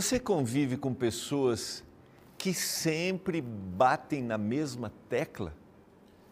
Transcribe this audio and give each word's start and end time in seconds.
Você 0.00 0.18
convive 0.18 0.78
com 0.78 0.94
pessoas 0.94 1.84
que 2.38 2.54
sempre 2.54 3.42
batem 3.42 4.22
na 4.22 4.38
mesma 4.38 4.90
tecla, 5.10 5.54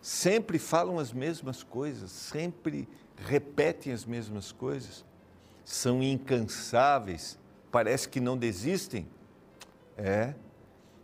sempre 0.01 0.59
falam 0.59 0.99
as 0.99 1.13
mesmas 1.13 1.63
coisas, 1.63 2.11
sempre 2.11 2.89
repetem 3.15 3.93
as 3.93 4.07
mesmas 4.07 4.53
coisas, 4.53 5.05
são 5.67 6.03
incansáveis, 6.03 7.39
parece 7.71 8.09
que 8.09 8.21
não 8.21 8.39
desistem. 8.39 9.07
É, 9.99 10.33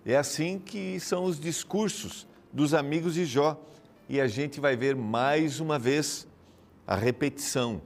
é 0.03 0.17
assim 0.17 0.59
que 0.59 0.99
são 1.01 1.25
os 1.25 1.39
discursos 1.39 2.27
dos 2.51 2.73
amigos 2.73 3.13
de 3.13 3.27
Jó. 3.27 3.63
E 4.09 4.19
a 4.19 4.27
gente 4.27 4.59
vai 4.59 4.75
ver 4.75 4.97
mais 4.97 5.61
uma 5.61 5.79
vez 5.79 6.27
a 6.87 6.97
repetição. 6.97 7.83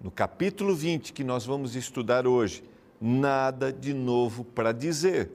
No 0.00 0.10
capítulo 0.10 0.74
20, 0.74 1.12
que 1.12 1.22
nós 1.22 1.44
vamos 1.44 1.76
estudar 1.76 2.26
hoje, 2.26 2.64
nada 3.00 3.72
de 3.72 3.92
novo 3.92 4.44
para 4.44 4.72
dizer 4.72 5.30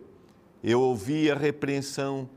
eu 0.63 0.81
ouvi 0.81 1.31
a 1.31 1.35
repreensão 1.35 2.29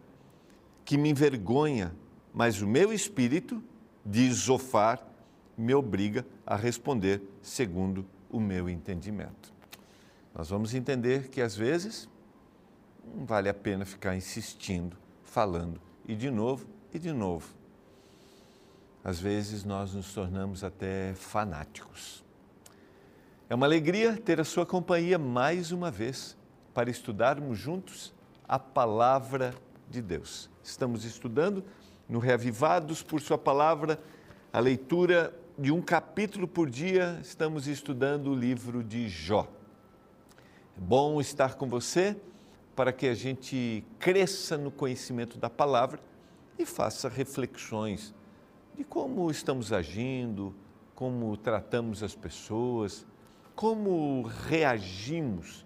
que 0.84 0.96
me 0.96 1.10
envergonha, 1.10 1.94
mas 2.32 2.62
o 2.62 2.66
meu 2.66 2.92
espírito, 2.92 3.62
diz 4.04 4.34
Zofar, 4.34 5.04
me 5.56 5.74
obriga 5.74 6.24
a 6.46 6.56
responder 6.56 7.20
segundo 7.40 8.06
o 8.30 8.40
meu 8.40 8.68
entendimento. 8.68 9.52
Nós 10.34 10.48
vamos 10.48 10.72
entender 10.72 11.28
que 11.28 11.40
às 11.40 11.54
vezes 11.54 12.08
não 13.14 13.26
vale 13.26 13.48
a 13.48 13.54
pena 13.54 13.84
ficar 13.84 14.16
insistindo, 14.16 14.96
falando, 15.24 15.80
e 16.06 16.14
de 16.14 16.30
novo, 16.30 16.66
e 16.92 16.98
de 16.98 17.12
novo. 17.12 17.52
Às 19.04 19.18
vezes 19.20 19.64
nós 19.64 19.92
nos 19.94 20.12
tornamos 20.14 20.62
até 20.62 21.12
fanáticos. 21.14 22.21
É 23.52 23.54
uma 23.54 23.66
alegria 23.66 24.16
ter 24.16 24.40
a 24.40 24.44
sua 24.44 24.64
companhia 24.64 25.18
mais 25.18 25.72
uma 25.72 25.90
vez 25.90 26.38
para 26.72 26.88
estudarmos 26.88 27.58
juntos 27.58 28.14
a 28.48 28.58
palavra 28.58 29.54
de 29.90 30.00
Deus. 30.00 30.48
Estamos 30.64 31.04
estudando 31.04 31.62
no 32.08 32.18
Reavivados 32.18 33.02
por 33.02 33.20
Sua 33.20 33.36
palavra 33.36 34.00
a 34.50 34.58
leitura 34.58 35.38
de 35.58 35.70
um 35.70 35.82
capítulo 35.82 36.48
por 36.48 36.70
dia. 36.70 37.20
Estamos 37.20 37.66
estudando 37.66 38.30
o 38.30 38.34
livro 38.34 38.82
de 38.82 39.06
Jó. 39.06 39.46
É 40.74 40.80
bom 40.80 41.20
estar 41.20 41.56
com 41.56 41.68
você 41.68 42.16
para 42.74 42.90
que 42.90 43.06
a 43.06 43.14
gente 43.14 43.84
cresça 43.98 44.56
no 44.56 44.70
conhecimento 44.70 45.36
da 45.36 45.50
palavra 45.50 46.00
e 46.58 46.64
faça 46.64 47.06
reflexões 47.06 48.14
de 48.74 48.82
como 48.82 49.30
estamos 49.30 49.74
agindo, 49.74 50.54
como 50.94 51.36
tratamos 51.36 52.02
as 52.02 52.14
pessoas, 52.14 53.04
como 53.62 54.22
reagimos 54.48 55.64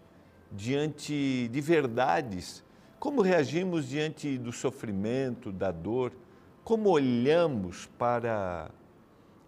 diante 0.52 1.48
de 1.48 1.60
verdades, 1.62 2.62
como 2.98 3.22
reagimos 3.22 3.88
diante 3.88 4.36
do 4.36 4.52
sofrimento, 4.52 5.50
da 5.50 5.70
dor, 5.70 6.12
como 6.62 6.90
olhamos 6.90 7.86
para 7.96 8.70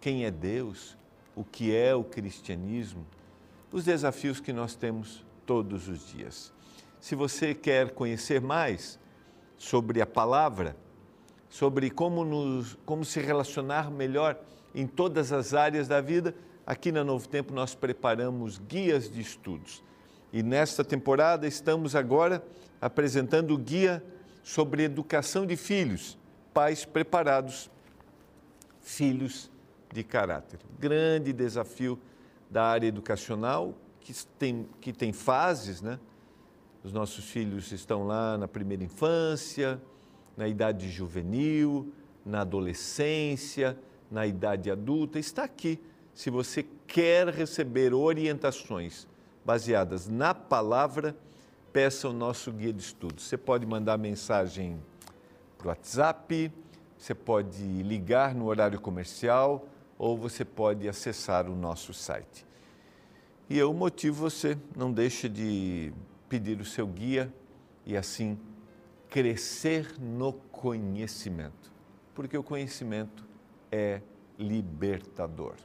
quem 0.01 0.25
é 0.25 0.31
Deus, 0.31 0.97
o 1.35 1.43
que 1.43 1.75
é 1.75 1.93
o 1.93 2.03
cristianismo, 2.03 3.05
os 3.71 3.85
desafios 3.85 4.39
que 4.39 4.51
nós 4.51 4.73
temos 4.73 5.23
todos 5.45 5.87
os 5.87 6.07
dias. 6.07 6.51
Se 6.99 7.13
você 7.13 7.53
quer 7.53 7.91
conhecer 7.91 8.41
mais 8.41 8.99
sobre 9.59 10.01
a 10.01 10.07
palavra, 10.07 10.75
sobre 11.49 11.91
como, 11.91 12.25
nos, 12.25 12.79
como 12.83 13.05
se 13.05 13.21
relacionar 13.21 13.91
melhor 13.91 14.41
em 14.73 14.87
todas 14.87 15.31
as 15.31 15.53
áreas 15.53 15.87
da 15.87 16.01
vida, 16.01 16.33
aqui 16.69 16.91
na 16.91 17.03
Novo 17.03 17.27
Tempo 17.27 17.51
nós 17.51 17.73
preparamos 17.73 18.59
guias 18.59 19.09
de 19.09 19.19
estudos 19.19 19.83
e 20.31 20.43
nesta 20.43 20.83
temporada 20.83 21.47
estamos 21.47 21.95
agora 21.95 22.45
apresentando 22.79 23.55
o 23.55 23.57
guia 23.57 24.03
sobre 24.43 24.83
educação 24.83 25.47
de 25.47 25.57
filhos, 25.57 26.15
pais 26.53 26.85
preparados, 26.85 27.71
filhos 28.81 29.49
de 29.91 30.03
caráter. 30.03 30.59
Grande 30.79 31.33
desafio 31.33 31.99
da 32.51 32.65
área 32.65 32.85
educacional, 32.85 33.73
que 33.99 34.13
tem, 34.37 34.69
que 34.79 34.93
tem 34.93 35.11
fases, 35.11 35.81
né? 35.81 35.99
Os 36.83 36.93
nossos 36.93 37.25
filhos 37.25 37.71
estão 37.71 38.05
lá 38.05 38.37
na 38.37 38.47
primeira 38.47 38.83
infância, 38.83 39.81
na 40.37 40.47
idade 40.47 40.87
juvenil, 40.87 41.91
na 42.23 42.41
adolescência, 42.41 43.75
na 44.11 44.27
idade 44.27 44.69
adulta. 44.69 45.17
Está 45.17 45.43
aqui. 45.43 45.79
Se 46.13 46.29
você 46.29 46.65
quer 46.85 47.29
receber 47.29 47.93
orientações 47.93 49.07
baseadas 49.45 50.07
na 50.07 50.33
palavra, 50.33 51.15
peça 51.71 52.09
o 52.09 52.13
nosso 52.13 52.51
guia 52.51 52.73
de 52.73 52.81
estudos. 52.81 53.25
Você 53.25 53.37
pode 53.37 53.65
mandar 53.65 53.97
mensagem 53.97 54.79
para 55.57 55.65
o 55.65 55.69
WhatsApp, 55.69 56.51
você 56.97 57.15
pode 57.15 57.63
ligar 57.83 58.35
no 58.35 58.45
horário 58.45 58.79
comercial 58.79 59.67
ou 59.97 60.17
você 60.17 60.43
pode 60.43 60.87
acessar 60.87 61.49
o 61.49 61.55
nosso 61.55 61.93
site. 61.93 62.45
E 63.49 63.57
eu 63.57 63.73
motivo 63.73 64.29
você, 64.29 64.57
não 64.75 64.91
deixe 64.91 65.27
de 65.27 65.91
pedir 66.27 66.61
o 66.61 66.65
seu 66.65 66.85
guia 66.85 67.33
e 67.85 67.97
assim 67.97 68.37
crescer 69.09 69.99
no 69.99 70.33
conhecimento, 70.33 71.71
porque 72.13 72.37
o 72.37 72.43
conhecimento 72.43 73.25
é 73.71 74.01
libertador. 74.37 75.55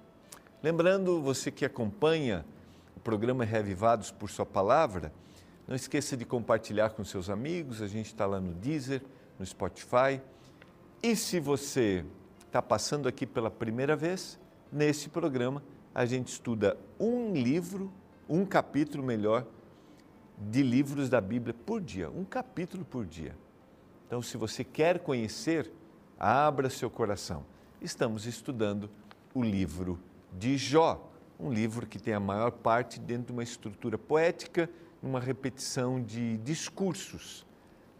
Lembrando, 0.64 1.20
você 1.20 1.50
que 1.50 1.62
acompanha 1.62 2.42
programa 3.02 3.44
Reavivados 3.44 4.10
por 4.10 4.30
Sua 4.30 4.46
Palavra, 4.46 5.12
não 5.68 5.76
esqueça 5.76 6.16
de 6.16 6.24
compartilhar 6.24 6.88
com 6.88 7.04
seus 7.04 7.28
amigos. 7.28 7.82
A 7.82 7.86
gente 7.86 8.06
está 8.06 8.24
lá 8.24 8.40
no 8.40 8.54
Deezer, 8.54 9.02
no 9.38 9.44
Spotify. 9.44 10.22
E 11.02 11.14
se 11.16 11.38
você 11.38 12.02
está 12.46 12.62
passando 12.62 13.06
aqui 13.06 13.26
pela 13.26 13.50
primeira 13.50 13.94
vez, 13.94 14.40
nesse 14.72 15.10
programa 15.10 15.62
a 15.94 16.06
gente 16.06 16.28
estuda 16.28 16.78
um 16.98 17.34
livro, 17.34 17.92
um 18.26 18.46
capítulo 18.46 19.04
melhor, 19.04 19.46
de 20.38 20.62
livros 20.62 21.10
da 21.10 21.20
Bíblia 21.20 21.52
por 21.52 21.78
dia, 21.78 22.08
um 22.08 22.24
capítulo 22.24 22.86
por 22.86 23.04
dia. 23.04 23.36
Então, 24.06 24.22
se 24.22 24.38
você 24.38 24.64
quer 24.64 25.00
conhecer, 25.00 25.70
abra 26.18 26.70
seu 26.70 26.88
coração. 26.88 27.44
Estamos 27.82 28.24
estudando 28.24 28.88
o 29.34 29.42
livro 29.42 30.00
de 30.38 30.56
Jó 30.56 31.10
um 31.38 31.52
livro 31.52 31.86
que 31.86 31.98
tem 31.98 32.14
a 32.14 32.20
maior 32.20 32.50
parte 32.50 33.00
dentro 33.00 33.26
de 33.26 33.32
uma 33.32 33.42
estrutura 33.42 33.98
poética, 33.98 34.70
uma 35.02 35.20
repetição 35.20 36.00
de 36.02 36.38
discursos 36.38 37.44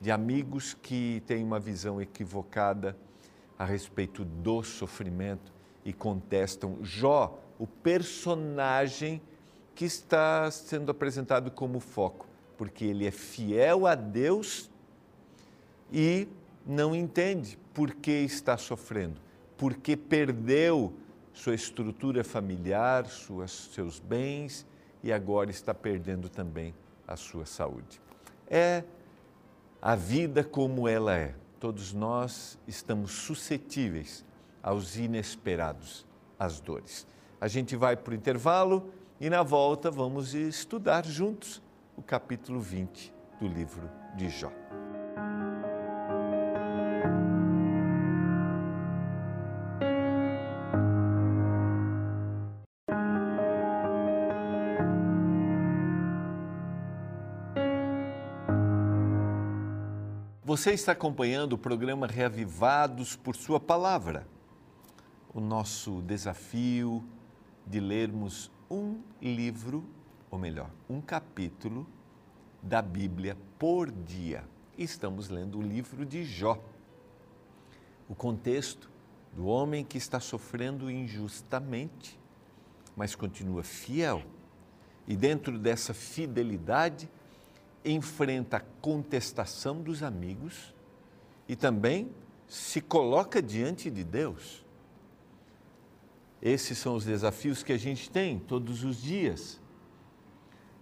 de 0.01 0.11
amigos 0.11 0.75
que 0.75 1.23
têm 1.27 1.43
uma 1.43 1.59
visão 1.59 2.01
equivocada 2.01 2.97
a 3.59 3.65
respeito 3.65 4.25
do 4.25 4.63
sofrimento 4.63 5.53
e 5.85 5.93
contestam 5.93 6.79
Jó, 6.83 7.39
o 7.59 7.67
personagem 7.67 9.21
que 9.75 9.85
está 9.85 10.51
sendo 10.51 10.91
apresentado 10.91 11.51
como 11.51 11.81
foco, 11.81 12.27
porque 12.57 12.85
ele 12.85 13.07
é 13.07 13.11
fiel 13.11 13.87
a 13.87 13.95
Deus 13.95 14.71
e 15.93 16.29
não 16.67 16.95
entende 16.95 17.59
por 17.73 17.95
que 17.95 18.11
está 18.11 18.57
sofrendo, 18.57 19.21
porque 19.57 19.97
perdeu 19.97 20.93
sua 21.35 21.55
estrutura 21.55 22.25
familiar, 22.25 23.07
suas, 23.07 23.51
seus 23.51 23.99
bens 23.99 24.67
e 25.03 25.13
agora 25.13 25.51
está 25.51 25.75
perdendo 25.75 26.31
também 26.31 26.73
a 27.07 27.17
sua 27.17 27.45
saúde. 27.45 28.01
É 28.49 28.85
a 29.83 29.95
vida 29.95 30.43
como 30.43 30.89
ela 30.89 31.15
é. 31.15 31.35
Todos 31.61 31.93
nós 31.93 32.59
estamos 32.67 33.11
suscetíveis 33.11 34.25
aos 34.63 34.97
inesperados, 34.97 36.07
às 36.39 36.61
dores. 36.61 37.07
A 37.41 37.49
gente 37.49 37.77
vai 37.77 37.97
para 37.97 38.13
o 38.13 38.15
intervalo 38.15 38.91
e 39.21 39.29
na 39.29 39.43
volta 39.43 39.91
vamos 39.91 40.35
estudar 40.35 41.05
juntos 41.05 41.63
o 41.97 42.03
capítulo 42.03 42.61
20 42.61 43.13
do 43.41 43.47
livro 43.47 43.91
de 44.17 44.31
Jó. 44.31 44.53
Você 60.55 60.71
está 60.71 60.93
acompanhando 60.93 61.55
o 61.55 61.59
programa 61.59 62.07
Reavivados 62.07 63.17
por 63.17 63.35
Sua 63.35 63.59
Palavra. 63.59 64.25
O 65.35 65.41
nosso 65.41 66.01
desafio 66.03 67.05
de 67.67 67.81
lermos 67.81 68.53
um 68.71 69.01
livro, 69.21 69.85
ou 70.31 70.39
melhor, 70.39 70.71
um 70.89 71.01
capítulo 71.01 71.85
da 72.63 72.81
Bíblia 72.81 73.37
por 73.59 73.91
dia. 73.91 74.45
Estamos 74.79 75.29
lendo 75.29 75.59
o 75.59 75.61
livro 75.61 76.07
de 76.07 76.23
Jó. 76.23 76.63
O 78.09 78.15
contexto 78.15 78.89
do 79.33 79.47
homem 79.47 79.85
que 79.85 79.99
está 79.99 80.21
sofrendo 80.21 80.89
injustamente, 80.89 82.17
mas 82.97 83.17
continua 83.17 83.65
fiel. 83.65 84.23
E 85.05 85.17
dentro 85.17 85.59
dessa 85.59 85.93
fidelidade, 85.93 87.11
enfrenta 87.85 88.57
a 88.57 88.61
contestação 88.61 89.83
dos 89.83 90.03
amigos 90.03 90.75
e 91.49 91.55
também 91.55 92.11
se 92.49 92.81
coloca 92.81 93.43
diante 93.43 93.91
de 93.91 94.03
Deus. 94.03 94.65
Esses 96.41 96.79
são 96.79 96.95
os 96.95 97.05
desafios 97.05 97.63
que 97.63 97.73
a 97.73 97.79
gente 97.79 98.11
tem 98.11 98.39
todos 98.39 98.85
os 98.85 99.01
dias. 99.01 99.61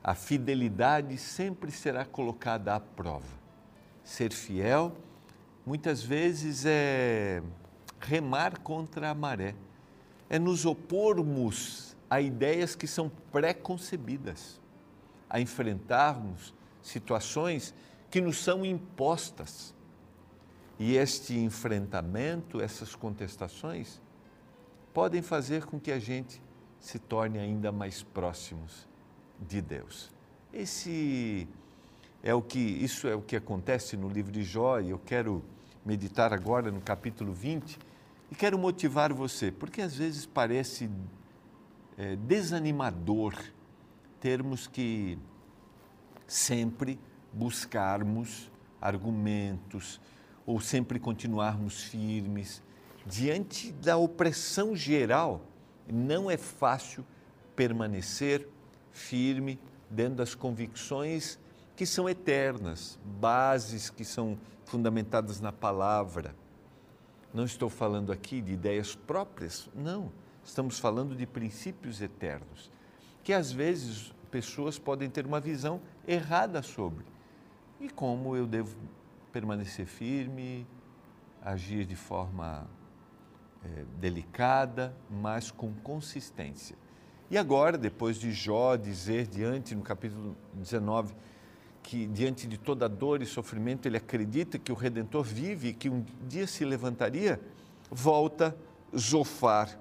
A 0.02 0.14
fidelidade 0.14 1.16
sempre 1.18 1.70
será 1.70 2.04
colocada 2.04 2.74
à 2.74 2.80
prova. 2.80 3.40
Ser 4.02 4.32
fiel, 4.32 4.96
muitas 5.64 6.02
vezes, 6.02 6.64
é 6.66 7.42
remar 8.00 8.58
contra 8.60 9.10
a 9.10 9.14
maré, 9.14 9.54
é 10.28 10.38
nos 10.38 10.66
opormos 10.66 11.96
a 12.10 12.20
ideias 12.20 12.74
que 12.74 12.86
são 12.86 13.10
pré-concebidas, 13.30 14.60
a 15.30 15.40
enfrentarmos 15.40 16.52
situações 16.82 17.74
que 18.10 18.20
nos 18.20 18.38
são 18.38 18.64
impostas. 18.64 19.74
E 20.78 20.96
este 20.96 21.38
enfrentamento, 21.38 22.60
essas 22.60 22.94
contestações, 22.94 24.00
podem 24.92 25.22
fazer 25.22 25.64
com 25.64 25.78
que 25.78 25.92
a 25.92 25.98
gente 25.98 26.42
se 26.78 26.98
torne 26.98 27.38
ainda 27.38 27.70
mais 27.70 28.02
próximos 28.02 28.86
de 29.40 29.62
Deus. 29.62 30.10
Esse 30.52 31.48
é 32.22 32.34
o 32.34 32.42
que 32.42 32.58
isso 32.58 33.08
é 33.08 33.14
o 33.14 33.22
que 33.22 33.36
acontece 33.36 33.96
no 33.96 34.08
livro 34.08 34.32
de 34.32 34.42
Jó, 34.42 34.80
e 34.80 34.90
eu 34.90 34.98
quero 34.98 35.42
meditar 35.84 36.32
agora 36.32 36.70
no 36.70 36.80
capítulo 36.80 37.32
20 37.32 37.78
e 38.30 38.34
quero 38.34 38.58
motivar 38.58 39.12
você, 39.12 39.50
porque 39.50 39.82
às 39.82 39.96
vezes 39.96 40.26
parece 40.26 40.90
é, 41.96 42.16
desanimador 42.16 43.34
termos 44.20 44.66
que 44.66 45.18
sempre 46.32 46.98
buscarmos 47.30 48.50
argumentos 48.80 50.00
ou 50.46 50.60
sempre 50.60 50.98
continuarmos 50.98 51.82
firmes 51.82 52.62
diante 53.06 53.70
da 53.70 53.98
opressão 53.98 54.74
geral, 54.74 55.42
não 55.86 56.30
é 56.30 56.38
fácil 56.38 57.04
permanecer 57.54 58.48
firme 58.90 59.60
dentro 59.90 60.16
das 60.16 60.34
convicções 60.34 61.38
que 61.76 61.84
são 61.84 62.08
eternas, 62.08 62.98
bases 63.20 63.90
que 63.90 64.04
são 64.04 64.38
fundamentadas 64.64 65.38
na 65.38 65.52
palavra. 65.52 66.34
Não 67.34 67.44
estou 67.44 67.68
falando 67.68 68.10
aqui 68.10 68.40
de 68.40 68.52
ideias 68.52 68.94
próprias, 68.94 69.68
não. 69.74 70.10
Estamos 70.42 70.78
falando 70.78 71.14
de 71.14 71.26
princípios 71.26 72.00
eternos, 72.00 72.70
que 73.22 73.34
às 73.34 73.52
vezes 73.52 74.14
pessoas 74.30 74.78
podem 74.78 75.10
ter 75.10 75.26
uma 75.26 75.38
visão 75.38 75.80
errada 76.06 76.62
sobre. 76.62 77.04
E 77.80 77.88
como 77.88 78.36
eu 78.36 78.46
devo 78.46 78.76
permanecer 79.32 79.86
firme, 79.86 80.66
agir 81.42 81.84
de 81.84 81.96
forma 81.96 82.68
é, 83.64 83.84
delicada, 83.98 84.94
mas 85.10 85.50
com 85.50 85.72
consistência. 85.72 86.76
E 87.30 87.38
agora, 87.38 87.78
depois 87.78 88.18
de 88.18 88.30
Jó 88.30 88.76
dizer 88.76 89.26
diante, 89.26 89.74
no 89.74 89.82
capítulo 89.82 90.36
19, 90.54 91.14
que 91.82 92.06
diante 92.06 92.46
de 92.46 92.58
toda 92.58 92.88
dor 92.88 93.22
e 93.22 93.26
sofrimento 93.26 93.86
ele 93.86 93.96
acredita 93.96 94.58
que 94.58 94.70
o 94.70 94.74
Redentor 94.74 95.24
vive 95.24 95.68
e 95.68 95.72
que 95.72 95.88
um 95.88 96.04
dia 96.28 96.46
se 96.46 96.64
levantaria, 96.64 97.40
volta 97.90 98.56
Zofar, 98.96 99.78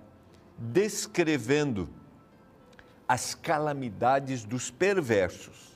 descrevendo 0.58 1.90
as 3.08 3.36
calamidades 3.36 4.44
dos 4.44 4.72
perversos. 4.72 5.71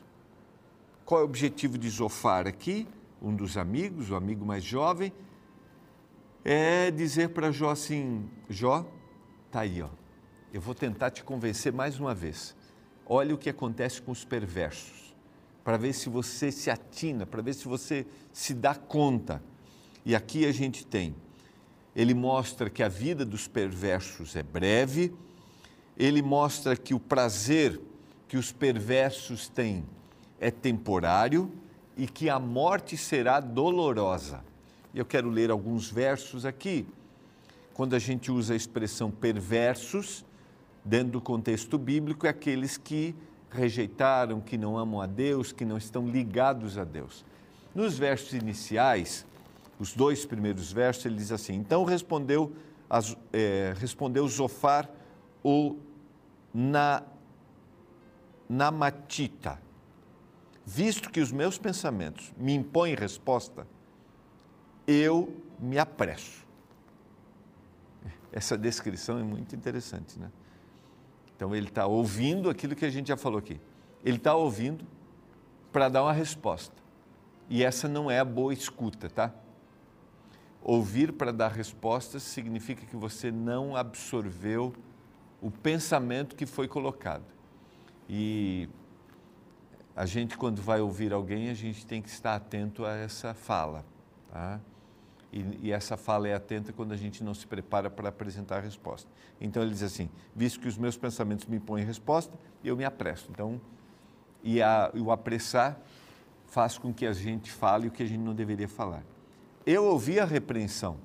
Qual 1.06 1.22
é 1.22 1.24
o 1.24 1.28
objetivo 1.28 1.78
de 1.78 1.88
Zofar 1.88 2.48
aqui? 2.48 2.88
Um 3.22 3.36
dos 3.36 3.58
amigos, 3.58 4.10
o 4.10 4.16
amigo 4.16 4.44
mais 4.44 4.64
jovem, 4.64 5.14
é 6.44 6.90
dizer 6.90 7.30
para 7.30 7.52
Jó 7.52 7.70
assim: 7.70 8.28
Jó, 8.50 8.84
tá 9.52 9.60
aí, 9.60 9.84
ó. 9.84 9.90
Eu 10.52 10.60
vou 10.60 10.74
tentar 10.74 11.12
te 11.12 11.24
convencer 11.24 11.72
mais 11.72 12.00
uma 12.00 12.16
vez. 12.16 12.56
Olha 13.06 13.36
o 13.36 13.38
que 13.38 13.52
acontece 13.52 14.02
com 14.02 14.12
os 14.12 14.26
perversos, 14.26 15.16
para 15.64 15.78
ver 15.78 15.94
se 15.94 16.10
você 16.10 16.52
se 16.52 16.72
atina, 16.72 17.24
para 17.24 17.44
ver 17.44 17.54
se 17.54 17.68
você 17.68 18.08
se 18.34 18.56
dá 18.56 18.74
conta. 18.74 19.44
E 20.04 20.16
aqui 20.16 20.44
a 20.44 20.52
gente 20.52 20.88
tem. 20.88 21.16
Ele 21.96 22.16
mostra 22.16 22.68
que 22.68 22.82
a 22.82 22.90
vida 22.90 23.24
dos 23.24 23.48
perversos 23.48 24.36
é 24.36 24.42
breve, 24.42 25.14
ele 25.96 26.24
mostra 26.24 26.76
que 26.76 26.96
o 26.96 27.00
prazer 27.00 27.80
que 28.28 28.38
os 28.38 28.52
perversos 28.52 29.48
têm 29.48 29.86
é 30.40 30.52
temporário 30.52 31.52
e 31.98 32.08
que 32.08 32.30
a 32.30 32.40
morte 32.40 32.98
será 32.98 33.40
dolorosa. 33.40 34.44
Eu 34.94 35.06
quero 35.06 35.30
ler 35.30 35.52
alguns 35.52 35.90
versos 35.90 36.46
aqui. 36.46 36.86
Quando 37.74 37.96
a 37.96 38.00
gente 38.00 38.32
usa 38.32 38.54
a 38.54 38.56
expressão 38.58 39.12
perversos, 39.12 40.26
dentro 40.86 41.14
do 41.14 41.22
contexto 41.22 41.78
bíblico, 41.78 42.28
é 42.28 42.30
aqueles 42.30 42.78
que 42.78 43.16
rejeitaram, 43.50 44.40
que 44.40 44.58
não 44.58 44.78
amam 44.78 45.02
a 45.02 45.08
Deus, 45.08 45.52
que 45.52 45.66
não 45.66 45.78
estão 45.78 46.08
ligados 46.08 46.78
a 46.78 46.84
Deus. 46.84 47.26
Nos 47.74 47.98
versos 47.98 48.34
iniciais, 48.34 49.26
os 49.80 49.94
dois 49.94 50.26
primeiros 50.26 50.72
versos, 50.72 51.06
ele 51.06 51.16
diz 51.16 51.32
assim: 51.32 51.56
Então 51.56 51.84
respondeu, 51.84 52.54
as, 52.90 53.18
é, 53.34 53.74
respondeu 53.78 54.28
Zofar, 54.28 54.90
o 55.44 55.78
na, 56.54 57.04
Namatita, 58.48 59.60
visto 60.66 61.12
que 61.12 61.20
os 61.20 61.32
meus 61.32 61.58
pensamentos 61.58 62.34
me 62.38 62.54
impõem 62.54 62.96
resposta, 62.96 63.68
eu 64.88 65.36
me 65.60 65.78
apresso. 65.78 66.46
Essa 68.32 68.58
descrição 68.58 69.20
é 69.20 69.24
muito 69.24 69.56
interessante, 69.56 70.20
né? 70.20 70.32
Então 71.36 71.56
ele 71.56 71.68
está 71.68 71.86
ouvindo 71.86 72.50
aquilo 72.50 72.76
que 72.76 72.86
a 72.86 72.90
gente 72.90 73.08
já 73.08 73.18
falou 73.18 73.40
aqui. 73.40 73.60
Ele 74.04 74.18
está 74.18 74.36
ouvindo 74.36 74.86
para 75.72 75.90
dar 75.90 76.04
uma 76.04 76.14
resposta. 76.14 76.76
E 77.50 77.64
essa 77.64 77.88
não 77.88 78.10
é 78.10 78.20
a 78.20 78.26
boa 78.26 78.54
escuta, 78.54 79.10
tá? 79.10 79.34
Ouvir 80.62 81.14
para 81.14 81.32
dar 81.32 81.52
respostas 81.52 82.24
significa 82.24 82.86
que 82.86 82.96
você 82.96 83.32
não 83.32 83.76
absorveu 83.76 84.74
o 85.42 85.52
pensamento 85.52 86.36
que 86.36 86.46
foi 86.46 86.68
colocado. 86.68 87.26
E 88.10 88.68
a 89.96 90.06
gente, 90.06 90.38
quando 90.38 90.62
vai 90.62 90.82
ouvir 90.82 91.14
alguém, 91.14 91.50
a 91.50 91.54
gente 91.54 91.86
tem 91.86 92.02
que 92.02 92.10
estar 92.10 92.36
atento 92.36 92.84
a 92.84 92.96
essa 92.96 93.34
fala. 93.34 93.86
Tá? 94.30 94.60
E, 95.32 95.68
e, 95.68 95.72
essa 95.72 95.96
fala 95.96 96.28
é 96.28 96.34
atenta 96.34 96.74
quando 96.74 96.92
a 96.92 96.98
gente 96.98 97.24
não 97.24 97.34
se 97.34 97.48
prepara 97.48 97.90
para 97.90 98.10
apresentar 98.10 98.58
a 98.58 98.60
resposta. 98.60 99.10
Então 99.40 99.64
ele 99.64 99.72
diz 99.72 99.84
assim: 99.84 100.10
visto 100.36 100.60
que 100.60 100.68
os 100.68 100.78
meus 100.78 100.98
pensamentos 100.98 101.46
me 101.46 101.60
põem 101.60 101.86
resposta, 101.86 102.38
eu 102.64 102.76
me 102.76 102.84
apresso. 102.84 103.28
Então, 103.32 103.60
e, 104.44 104.62
a, 104.62 104.92
o 104.94 105.12
apressar 105.12 105.80
faz 106.46 106.78
com 106.78 106.94
que 106.94 107.06
a 107.06 107.14
gente 107.14 107.50
fale 107.50 107.88
o 107.88 107.92
que 107.92 108.04
a 108.04 108.06
gente 108.06 108.20
não 108.20 108.36
deveria 108.36 108.68
falar. 108.68 109.04
Eu 109.66 109.86
ouvi 109.86 110.20
a 110.20 110.26
repreensão, 110.26 110.98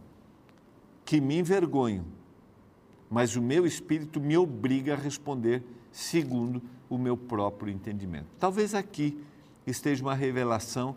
que 1.04 1.20
me 1.20 1.38
envergonho, 1.38 2.04
mas 3.08 3.36
o 3.36 3.42
meu 3.42 3.66
espírito 3.66 4.20
me 4.20 4.36
obriga 4.36 4.94
a 4.94 4.96
responder 4.96 5.64
segundo 5.90 6.60
o 6.90 6.98
meu 6.98 7.16
próprio 7.16 7.72
entendimento. 7.72 8.26
Talvez 8.38 8.74
aqui 8.74 9.24
esteja 9.66 10.02
uma 10.02 10.14
revelação 10.14 10.96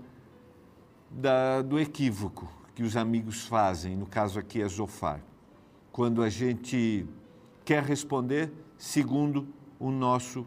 da, 1.10 1.62
do 1.62 1.80
equívoco 1.80 2.52
que 2.74 2.82
os 2.82 2.98
amigos 2.98 3.46
fazem, 3.46 3.96
no 3.96 4.08
caso 4.08 4.40
aqui 4.40 4.62
é 4.62 4.68
Zofar, 4.68 5.22
quando 5.92 6.24
a 6.24 6.30
gente 6.30 7.06
quer 7.64 7.84
responder 7.84 8.52
segundo 8.78 9.48
o 9.80 9.92
nosso 9.92 10.46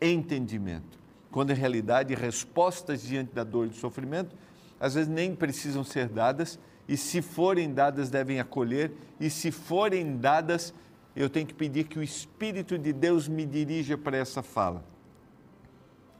entendimento. 0.00 0.98
Quando, 1.30 1.50
em 1.50 1.54
realidade, 1.54 2.14
respostas 2.14 3.02
diante 3.02 3.34
da 3.34 3.44
dor 3.44 3.66
e 3.66 3.68
do 3.70 3.74
sofrimento, 3.74 4.36
às 4.78 4.94
vezes 4.94 5.08
nem 5.08 5.34
precisam 5.34 5.84
ser 5.84 6.08
dadas, 6.08 6.58
e 6.88 6.96
se 6.96 7.20
forem 7.22 7.72
dadas, 7.72 8.08
devem 8.08 8.40
acolher, 8.40 8.92
e 9.18 9.28
se 9.28 9.50
forem 9.50 10.16
dadas, 10.16 10.72
eu 11.14 11.28
tenho 11.28 11.46
que 11.46 11.54
pedir 11.54 11.84
que 11.84 11.98
o 11.98 12.02
Espírito 12.02 12.78
de 12.78 12.92
Deus 12.92 13.28
me 13.28 13.44
dirija 13.44 13.98
para 13.98 14.16
essa 14.16 14.42
fala. 14.42 14.84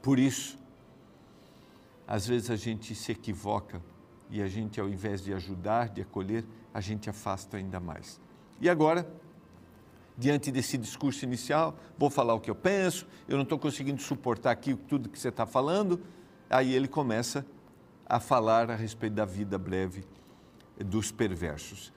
Por 0.01 0.19
isso, 0.19 0.59
às 2.07 2.27
vezes 2.27 2.49
a 2.49 2.55
gente 2.55 2.93
se 2.93 3.11
equivoca 3.11 3.81
e 4.29 4.41
a 4.41 4.47
gente, 4.47 4.79
ao 4.79 4.89
invés 4.89 5.23
de 5.23 5.33
ajudar, 5.33 5.89
de 5.89 6.01
acolher, 6.01 6.43
a 6.73 6.81
gente 6.81 7.09
afasta 7.09 7.57
ainda 7.57 7.79
mais. 7.79 8.19
E 8.59 8.69
agora, 8.69 9.07
diante 10.17 10.51
desse 10.51 10.77
discurso 10.77 11.23
inicial, 11.25 11.77
vou 11.97 12.09
falar 12.09 12.33
o 12.33 12.39
que 12.39 12.49
eu 12.49 12.55
penso, 12.55 13.07
eu 13.27 13.35
não 13.37 13.43
estou 13.43 13.59
conseguindo 13.59 14.01
suportar 14.01 14.51
aqui 14.51 14.75
tudo 14.75 15.09
que 15.09 15.19
você 15.19 15.29
está 15.29 15.45
falando. 15.45 16.01
Aí 16.49 16.73
ele 16.73 16.87
começa 16.87 17.45
a 18.05 18.19
falar 18.19 18.69
a 18.69 18.75
respeito 18.75 19.13
da 19.13 19.25
vida 19.25 19.57
breve 19.57 20.03
dos 20.77 21.11
perversos. 21.11 21.93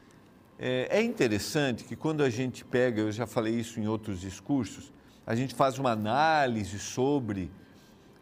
É, 0.58 0.98
é 0.98 1.02
interessante 1.02 1.84
que 1.84 1.96
quando 1.96 2.22
a 2.22 2.30
gente 2.30 2.64
pega, 2.64 3.00
eu 3.00 3.12
já 3.12 3.26
falei 3.26 3.54
isso 3.54 3.80
em 3.80 3.88
outros 3.88 4.20
discursos, 4.20 4.92
a 5.26 5.34
gente 5.34 5.54
faz 5.54 5.78
uma 5.78 5.90
análise 5.90 6.78
sobre 6.78 7.50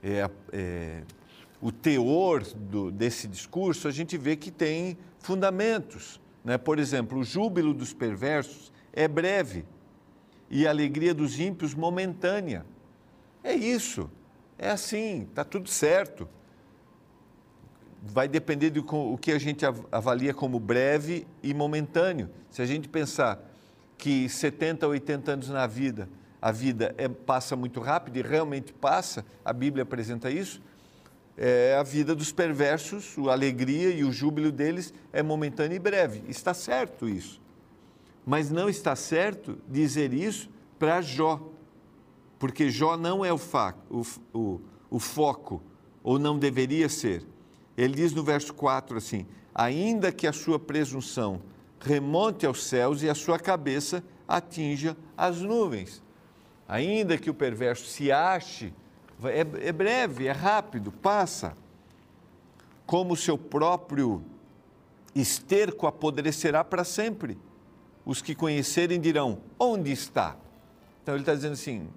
é, 0.02 0.28
é, 0.52 1.02
o 1.60 1.70
teor 1.70 2.42
do, 2.42 2.90
desse 2.90 3.28
discurso, 3.28 3.86
a 3.86 3.90
gente 3.90 4.16
vê 4.16 4.36
que 4.36 4.50
tem 4.50 4.96
fundamentos. 5.18 6.20
Né? 6.44 6.56
Por 6.56 6.78
exemplo, 6.78 7.18
o 7.18 7.24
júbilo 7.24 7.74
dos 7.74 7.92
perversos 7.92 8.72
é 8.92 9.06
breve 9.06 9.64
e 10.50 10.66
a 10.66 10.70
alegria 10.70 11.14
dos 11.14 11.38
ímpios 11.38 11.74
momentânea. 11.74 12.64
É 13.44 13.54
isso, 13.54 14.10
é 14.58 14.70
assim, 14.70 15.22
está 15.22 15.44
tudo 15.44 15.68
certo. 15.68 16.28
Vai 18.02 18.26
depender 18.26 18.70
do 18.70 18.84
o 18.84 19.16
que 19.16 19.30
a 19.30 19.38
gente 19.38 19.64
avalia 19.92 20.34
como 20.34 20.58
breve 20.58 21.26
e 21.42 21.54
momentâneo. 21.54 22.28
Se 22.50 22.60
a 22.60 22.66
gente 22.66 22.88
pensar 22.88 23.40
que 23.96 24.28
70, 24.28 24.88
80 24.88 25.32
anos 25.32 25.48
na 25.48 25.66
vida, 25.66 26.08
a 26.40 26.50
vida 26.50 26.92
é, 26.98 27.06
passa 27.08 27.54
muito 27.54 27.80
rápido 27.80 28.16
e 28.16 28.22
realmente 28.22 28.72
passa, 28.72 29.24
a 29.44 29.52
Bíblia 29.52 29.84
apresenta 29.84 30.28
isso, 30.28 30.60
é, 31.36 31.76
a 31.78 31.82
vida 31.84 32.14
dos 32.14 32.32
perversos, 32.32 33.14
a 33.28 33.32
alegria 33.32 33.90
e 33.90 34.02
o 34.02 34.12
júbilo 34.12 34.50
deles 34.50 34.92
é 35.12 35.22
momentâneo 35.22 35.76
e 35.76 35.78
breve. 35.78 36.24
Está 36.28 36.52
certo 36.52 37.08
isso. 37.08 37.40
Mas 38.26 38.50
não 38.50 38.68
está 38.68 38.94
certo 38.96 39.58
dizer 39.68 40.12
isso 40.12 40.50
para 40.78 41.00
Jó, 41.00 41.40
porque 42.38 42.70
Jó 42.70 42.96
não 42.96 43.24
é 43.24 43.32
o, 43.32 43.38
fa, 43.38 43.74
o, 43.88 44.02
o, 44.34 44.60
o 44.90 44.98
foco, 44.98 45.62
ou 46.02 46.18
não 46.18 46.38
deveria 46.38 46.88
ser. 46.88 47.24
Ele 47.76 47.94
diz 47.94 48.12
no 48.12 48.22
verso 48.22 48.52
4 48.54 48.98
assim: 48.98 49.26
Ainda 49.54 50.12
que 50.12 50.26
a 50.26 50.32
sua 50.32 50.58
presunção 50.58 51.40
remonte 51.80 52.46
aos 52.46 52.64
céus 52.64 53.02
e 53.02 53.08
a 53.08 53.14
sua 53.14 53.38
cabeça 53.38 54.02
atinja 54.26 54.96
as 55.16 55.40
nuvens. 55.40 56.02
Ainda 56.68 57.18
que 57.18 57.28
o 57.28 57.34
perverso 57.34 57.86
se 57.86 58.10
ache 58.10 58.72
é, 59.24 59.68
é 59.68 59.72
breve, 59.72 60.26
é 60.26 60.32
rápido, 60.32 60.90
passa. 60.90 61.56
Como 62.86 63.16
seu 63.16 63.38
próprio 63.38 64.22
esterco 65.14 65.86
apodrecerá 65.86 66.64
para 66.64 66.84
sempre. 66.84 67.38
Os 68.04 68.20
que 68.20 68.34
conhecerem 68.34 69.00
dirão: 69.00 69.38
onde 69.58 69.92
está? 69.92 70.36
Então 71.02 71.14
ele 71.14 71.22
está 71.22 71.34
dizendo 71.34 71.52
assim: 71.52 71.88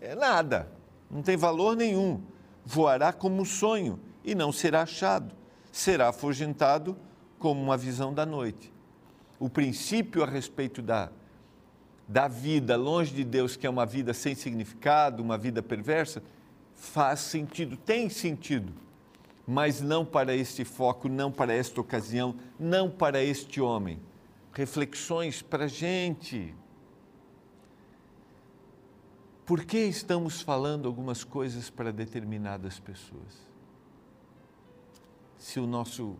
é 0.00 0.14
nada, 0.14 0.70
não 1.10 1.22
tem 1.22 1.36
valor 1.36 1.76
nenhum. 1.76 2.20
Voará 2.64 3.12
como 3.12 3.40
um 3.40 3.44
sonho 3.44 3.98
e 4.24 4.34
não 4.34 4.52
será 4.52 4.82
achado. 4.82 5.34
Será 5.70 6.08
afugentado 6.08 6.96
como 7.38 7.60
uma 7.60 7.76
visão 7.76 8.12
da 8.12 8.24
noite. 8.24 8.72
O 9.38 9.48
princípio 9.48 10.22
a 10.22 10.26
respeito 10.26 10.80
da, 10.80 11.10
da 12.06 12.28
vida 12.28 12.76
longe 12.76 13.12
de 13.12 13.24
Deus, 13.24 13.56
que 13.56 13.66
é 13.66 13.70
uma 13.70 13.86
vida 13.86 14.14
sem 14.14 14.34
significado, 14.34 15.22
uma 15.22 15.36
vida 15.36 15.62
perversa, 15.62 16.22
faz 16.74 17.20
sentido, 17.20 17.76
tem 17.76 18.08
sentido, 18.08 18.72
mas 19.46 19.80
não 19.80 20.04
para 20.04 20.34
este 20.34 20.64
foco, 20.64 21.08
não 21.08 21.32
para 21.32 21.52
esta 21.52 21.80
ocasião, 21.80 22.36
não 22.58 22.90
para 22.90 23.22
este 23.22 23.60
homem. 23.60 23.98
Reflexões 24.52 25.42
para 25.42 25.64
a 25.64 25.68
gente. 25.68 26.54
Por 29.44 29.64
que 29.64 29.78
estamos 29.78 30.40
falando 30.40 30.86
algumas 30.86 31.24
coisas 31.24 31.68
para 31.70 31.92
determinadas 31.92 32.78
pessoas? 32.78 33.51
Se 35.42 35.58
o 35.58 35.66
nosso 35.66 36.16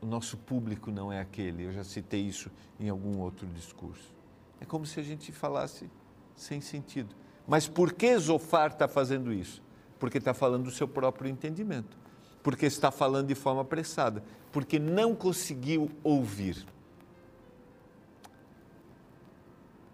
o 0.00 0.06
nosso 0.06 0.36
público 0.36 0.92
não 0.92 1.12
é 1.12 1.20
aquele, 1.20 1.64
eu 1.64 1.72
já 1.72 1.82
citei 1.82 2.20
isso 2.20 2.48
em 2.78 2.88
algum 2.88 3.18
outro 3.18 3.48
discurso. 3.48 4.14
É 4.60 4.64
como 4.64 4.86
se 4.86 5.00
a 5.00 5.02
gente 5.02 5.32
falasse 5.32 5.90
sem 6.36 6.60
sentido. 6.60 7.16
Mas 7.44 7.66
por 7.66 7.94
que 7.94 8.16
Zofar 8.16 8.70
está 8.70 8.86
fazendo 8.86 9.32
isso? 9.32 9.60
Porque 9.98 10.18
está 10.18 10.32
falando 10.32 10.64
do 10.64 10.70
seu 10.70 10.86
próprio 10.86 11.28
entendimento. 11.28 11.98
Porque 12.44 12.64
está 12.64 12.92
falando 12.92 13.26
de 13.26 13.34
forma 13.34 13.62
apressada. 13.62 14.22
Porque 14.52 14.78
não 14.78 15.12
conseguiu 15.12 15.90
ouvir. 16.04 16.64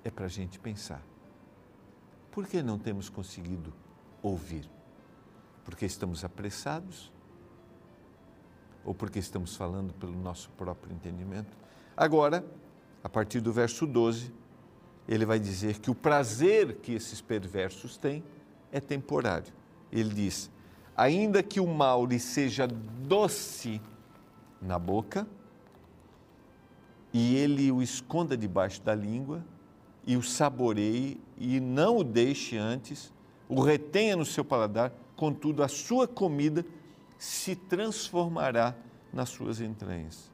É 0.05 0.11
para 0.11 0.27
a 0.27 0.29
gente 0.29 0.59
pensar. 0.59 1.03
Por 2.31 2.47
que 2.47 2.63
não 2.63 2.79
temos 2.79 3.09
conseguido 3.09 3.73
ouvir? 4.23 4.69
Porque 5.65 5.87
estamos 5.87 6.25
apressados? 6.25 7.11
Ou 8.89 8.95
porque 8.95 9.19
estamos 9.19 9.55
falando 9.55 9.93
pelo 9.93 10.19
nosso 10.19 10.49
próprio 10.57 10.95
entendimento? 10.95 11.55
Agora, 11.95 12.43
a 13.05 13.09
partir 13.11 13.39
do 13.39 13.53
verso 13.53 13.87
12, 13.87 14.33
ele 15.07 15.27
vai 15.27 15.39
dizer 15.39 15.79
que 15.79 15.91
o 15.91 15.95
prazer 15.95 16.77
que 16.77 16.95
esses 16.95 17.21
perversos 17.21 17.99
têm 17.99 18.25
é 18.73 18.81
temporário. 18.81 19.53
Ele 19.93 20.09
diz: 20.09 20.51
ainda 20.97 21.43
que 21.43 21.61
o 21.61 21.67
mal 21.67 22.07
lhe 22.07 22.19
seja 22.19 22.67
doce 22.67 23.79
na 24.59 24.79
boca, 24.79 25.27
e 27.13 27.37
ele 27.37 27.71
o 27.71 27.83
esconda 27.83 28.39
debaixo 28.39 28.81
da 28.81 28.95
língua, 28.95 29.45
e 30.07 30.17
o 30.17 30.23
saboreie, 30.23 31.21
e 31.37 31.61
não 31.61 31.99
o 31.99 32.03
deixe 32.03 32.57
antes, 32.57 33.13
o 33.51 33.61
retenha 33.61 34.17
no 34.17 34.25
seu 34.25 34.47
paladar, 34.47 34.95
contudo, 35.15 35.63
a 35.63 35.69
sua 35.69 36.09
comida 36.09 36.65
se 37.19 37.57
transformará 37.57 38.75
nas 39.13 39.29
suas 39.29 39.61
entranhas. 39.61 40.33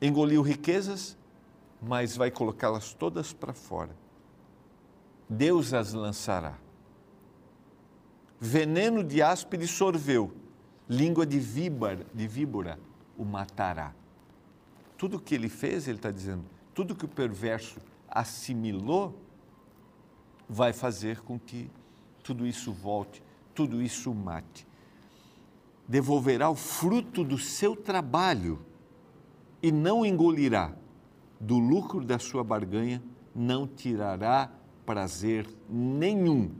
Engoliu 0.00 0.40
riquezas, 0.42 1.16
mas 1.80 2.16
vai 2.16 2.30
colocá-las 2.30 2.94
todas 2.94 3.32
para 3.32 3.52
fora. 3.52 3.94
Deus 5.28 5.74
as 5.74 5.92
lançará. 5.92 6.58
Veneno 8.40 9.02
de 9.02 9.20
áspide 9.20 9.66
sorveu, 9.66 10.32
língua 10.88 11.26
de 11.26 11.38
víbora, 11.38 12.06
de 12.14 12.26
víbora 12.26 12.78
o 13.16 13.24
matará. 13.24 13.92
Tudo 14.96 15.20
que 15.20 15.34
ele 15.34 15.48
fez, 15.48 15.88
ele 15.88 15.98
está 15.98 16.10
dizendo, 16.10 16.44
tudo 16.72 16.94
que 16.94 17.04
o 17.04 17.08
perverso 17.08 17.80
assimilou, 18.08 19.20
vai 20.48 20.72
fazer 20.72 21.20
com 21.20 21.38
que 21.38 21.68
tudo 22.22 22.46
isso 22.46 22.72
volte, 22.72 23.22
tudo 23.54 23.82
isso 23.82 24.14
mate. 24.14 24.67
Devolverá 25.88 26.50
o 26.50 26.54
fruto 26.54 27.24
do 27.24 27.38
seu 27.38 27.74
trabalho 27.74 28.60
e 29.62 29.72
não 29.72 30.04
engolirá 30.04 30.72
do 31.40 31.58
lucro 31.58 32.04
da 32.04 32.18
sua 32.18 32.44
barganha 32.44 33.02
não 33.34 33.66
tirará 33.66 34.50
prazer 34.84 35.46
nenhum. 35.68 36.50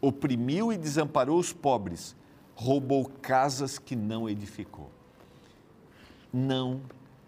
Oprimiu 0.00 0.72
e 0.72 0.76
desamparou 0.76 1.38
os 1.38 1.52
pobres, 1.52 2.16
roubou 2.54 3.06
casas 3.22 3.78
que 3.78 3.94
não 3.94 4.28
edificou. 4.28 4.90
Não 6.32 6.80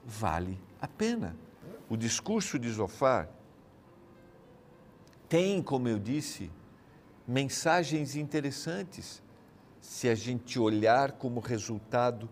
vale 0.04 0.58
a 0.80 0.88
pena. 0.88 1.36
O 1.88 1.96
discurso 1.96 2.58
de 2.58 2.70
Zofar 2.70 3.28
tem, 5.28 5.62
como 5.62 5.88
eu 5.88 5.98
disse, 5.98 6.50
mensagens 7.26 8.16
interessantes 8.16 9.22
se 9.80 10.08
a 10.08 10.14
gente 10.14 10.58
olhar 10.58 11.12
como 11.12 11.40
resultado 11.40 12.28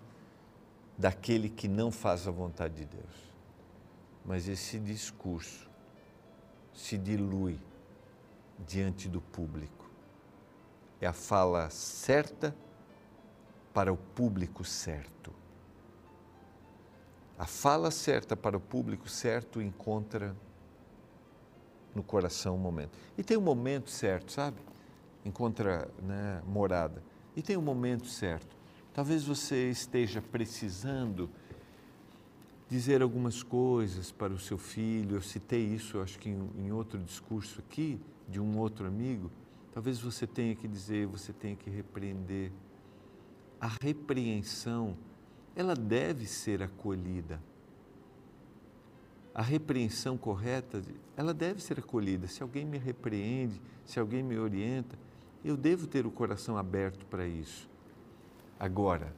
daquele 0.98 1.48
que 1.48 1.68
não 1.68 1.90
faz 1.90 2.26
a 2.26 2.30
vontade 2.30 2.74
de 2.74 2.84
Deus 2.86 3.26
mas 4.26 4.48
esse 4.48 4.78
discurso 4.80 5.70
se 6.74 6.98
dilui 6.98 7.60
diante 8.66 9.08
do 9.08 9.20
público. 9.20 9.88
É 11.00 11.06
a 11.06 11.12
fala 11.12 11.70
certa 11.70 12.54
para 13.72 13.92
o 13.92 13.96
público 13.96 14.64
certo. 14.64 15.32
A 17.38 17.46
fala 17.46 17.90
certa 17.90 18.36
para 18.36 18.56
o 18.56 18.60
público 18.60 19.08
certo 19.08 19.62
encontra 19.62 20.34
no 21.94 22.02
coração 22.02 22.56
um 22.56 22.58
momento. 22.58 22.98
E 23.16 23.22
tem 23.22 23.36
um 23.36 23.42
momento 23.42 23.90
certo, 23.90 24.32
sabe? 24.32 24.60
Encontra 25.24 25.88
né, 26.02 26.42
morada. 26.46 27.02
E 27.36 27.42
tem 27.42 27.56
um 27.56 27.62
momento 27.62 28.06
certo. 28.06 28.56
Talvez 28.94 29.24
você 29.24 29.68
esteja 29.68 30.22
precisando 30.22 31.28
dizer 32.66 33.02
algumas 33.02 33.42
coisas 33.42 34.10
para 34.10 34.32
o 34.32 34.38
seu 34.38 34.56
filho. 34.56 35.16
Eu 35.16 35.20
citei 35.20 35.62
isso, 35.62 36.00
acho 36.00 36.18
que 36.18 36.30
em, 36.30 36.50
em, 36.56 36.72
outro 36.72 36.98
discurso 36.98 37.60
aqui, 37.60 38.00
de 38.26 38.40
um 38.40 38.58
outro 38.58 38.86
amigo. 38.86 39.30
Talvez 39.74 40.00
você 40.00 40.26
tenha 40.26 40.54
que 40.54 40.66
dizer, 40.66 41.06
você 41.06 41.30
tenha 41.30 41.54
que 41.54 41.68
repreender. 41.68 42.50
A 43.60 43.68
repreensão, 43.82 44.96
ela 45.54 45.74
deve 45.74 46.26
ser 46.26 46.62
acolhida. 46.62 47.38
A 49.34 49.42
repreensão 49.42 50.16
correta, 50.16 50.82
ela 51.14 51.34
deve 51.34 51.62
ser 51.62 51.78
acolhida. 51.78 52.26
Se 52.26 52.42
alguém 52.42 52.64
me 52.64 52.78
repreende, 52.78 53.60
se 53.84 54.00
alguém 54.00 54.22
me 54.22 54.38
orienta, 54.38 54.98
eu 55.48 55.56
devo 55.56 55.86
ter 55.86 56.04
o 56.06 56.10
coração 56.10 56.58
aberto 56.58 57.06
para 57.06 57.24
isso. 57.24 57.70
Agora, 58.58 59.14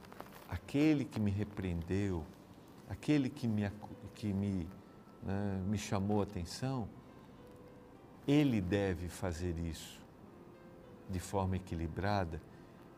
aquele 0.47 1.03
que 1.03 1.19
me 1.19 1.31
repreendeu, 1.31 2.23
aquele 2.87 3.29
que 3.29 3.47
me, 3.47 3.71
que 4.13 4.31
me, 4.31 4.69
né, 5.23 5.63
me 5.65 5.77
chamou 5.77 6.19
a 6.19 6.23
atenção, 6.23 6.87
ele 8.27 8.61
deve 8.61 9.09
fazer 9.09 9.57
isso 9.57 9.99
de 11.09 11.19
forma 11.19 11.55
equilibrada 11.55 12.39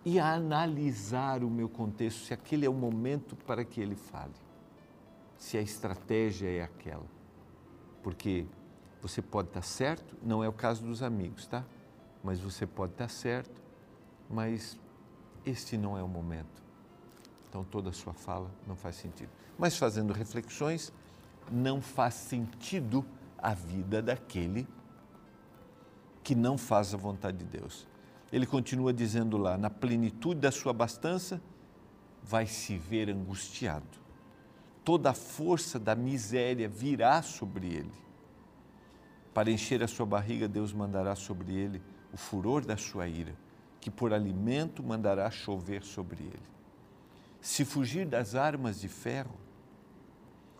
e 0.03 0.19
analisar 0.19 1.41
o 1.41 1.49
meu 1.49 1.69
contexto, 1.69 2.25
se 2.25 2.33
aquele 2.33 2.65
é 2.65 2.69
o 2.69 2.73
momento 2.73 3.33
para 3.35 3.63
que 3.63 3.79
ele 3.79 3.95
fale, 3.95 4.33
se 5.37 5.57
a 5.57 5.61
estratégia 5.61 6.49
é 6.49 6.63
aquela. 6.63 7.07
Porque 8.03 8.45
você 9.01 9.21
pode 9.21 9.47
estar 9.47 9.61
certo, 9.61 10.17
não 10.21 10.43
é 10.43 10.49
o 10.49 10.53
caso 10.53 10.83
dos 10.83 11.01
amigos, 11.01 11.47
tá? 11.47 11.63
Mas 12.23 12.39
você 12.39 12.67
pode 12.67 12.93
estar 12.93 13.09
certo, 13.09 13.61
mas 14.29 14.79
este 15.45 15.77
não 15.77 15.97
é 15.97 16.03
o 16.03 16.07
momento. 16.07 16.61
Então 17.49 17.63
toda 17.63 17.89
a 17.89 17.93
sua 17.93 18.13
fala 18.13 18.49
não 18.67 18.75
faz 18.75 18.95
sentido. 18.95 19.29
Mas 19.57 19.77
fazendo 19.77 20.13
reflexões, 20.13 20.93
não 21.51 21.81
faz 21.81 22.13
sentido 22.13 23.05
a 23.37 23.53
vida 23.53 24.01
daquele 24.01 24.67
que 26.23 26.35
não 26.35 26.57
faz 26.57 26.93
a 26.93 26.97
vontade 26.97 27.39
de 27.39 27.45
Deus. 27.45 27.87
Ele 28.31 28.45
continua 28.45 28.93
dizendo 28.93 29.37
lá: 29.37 29.57
na 29.57 29.69
plenitude 29.69 30.39
da 30.39 30.51
sua 30.51 30.71
abastança, 30.71 31.41
vai 32.23 32.45
se 32.45 32.77
ver 32.77 33.09
angustiado. 33.09 33.99
Toda 34.83 35.09
a 35.09 35.13
força 35.13 35.77
da 35.77 35.95
miséria 35.95 36.69
virá 36.69 37.21
sobre 37.21 37.67
ele. 37.67 37.91
Para 39.33 39.49
encher 39.49 39.83
a 39.83 39.87
sua 39.87 40.05
barriga, 40.05 40.47
Deus 40.47 40.73
mandará 40.73 41.15
sobre 41.15 41.53
ele 41.53 41.81
o 42.13 42.17
furor 42.17 42.65
da 42.65 42.77
sua 42.77 43.07
ira, 43.07 43.35
que 43.79 43.89
por 43.89 44.13
alimento 44.13 44.83
mandará 44.83 45.29
chover 45.31 45.83
sobre 45.83 46.23
ele. 46.23 46.51
Se 47.39 47.65
fugir 47.65 48.05
das 48.05 48.35
armas 48.35 48.79
de 48.79 48.87
ferro, 48.87 49.35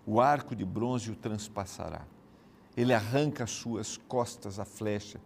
o 0.05 0.19
arco 0.19 0.55
de 0.55 0.65
bronze 0.65 1.11
o 1.11 1.15
transpassará. 1.15 2.05
Ele 2.75 2.93
arranca 2.93 3.43
as 3.43 3.51
suas 3.51 3.97
costas 3.97 4.59
a 4.59 4.65
flecha, 4.65 5.19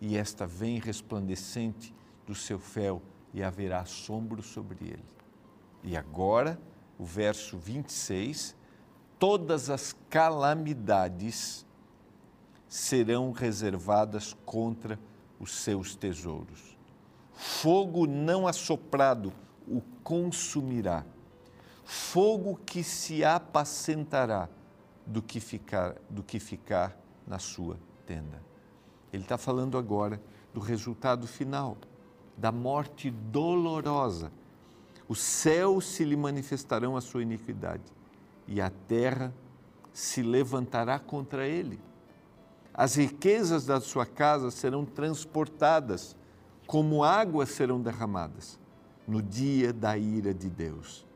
e 0.00 0.16
esta 0.16 0.46
vem 0.46 0.78
resplandecente 0.78 1.94
do 2.26 2.34
seu 2.34 2.58
fel, 2.58 3.00
e 3.32 3.42
haverá 3.42 3.80
assombro 3.80 4.42
sobre 4.42 4.84
ele. 4.84 5.04
E 5.84 5.96
agora, 5.96 6.58
o 6.98 7.04
verso 7.04 7.56
26, 7.56 8.56
todas 9.18 9.70
as 9.70 9.94
calamidades 10.10 11.64
serão 12.66 13.30
reservadas 13.30 14.34
contra 14.44 14.98
os 15.38 15.52
seus 15.52 15.94
tesouros. 15.94 16.76
Fogo 17.32 18.06
não 18.06 18.46
assoprado 18.46 19.32
o 19.68 19.82
consumirá, 20.02 21.04
fogo 21.84 22.58
que 22.64 22.82
se 22.82 23.24
apacentará 23.24 24.48
do 25.04 25.22
que 25.22 25.38
ficar, 25.38 25.96
do 26.08 26.22
que 26.22 26.40
ficar 26.40 26.96
na 27.26 27.38
sua 27.38 27.78
tenda. 28.06 28.42
Ele 29.12 29.22
está 29.22 29.38
falando 29.38 29.76
agora 29.78 30.20
do 30.52 30.60
resultado 30.60 31.26
final, 31.26 31.76
da 32.36 32.50
morte 32.50 33.10
dolorosa. 33.10 34.32
Os 35.08 35.20
céus 35.20 35.86
se 35.86 36.04
lhe 36.04 36.16
manifestarão 36.16 36.96
a 36.96 37.00
sua 37.00 37.22
iniquidade 37.22 37.84
e 38.48 38.60
a 38.60 38.70
terra 38.70 39.32
se 39.92 40.22
levantará 40.22 40.98
contra 40.98 41.46
ele. 41.46 41.80
As 42.76 42.94
riquezas 42.94 43.64
da 43.64 43.80
sua 43.80 44.04
casa 44.04 44.50
serão 44.50 44.84
transportadas, 44.84 46.14
como 46.66 47.02
águas 47.02 47.48
serão 47.48 47.80
derramadas 47.80 48.58
no 49.08 49.22
dia 49.22 49.72
da 49.72 49.96
ira 49.96 50.34
de 50.34 50.50
Deus. 50.50 51.06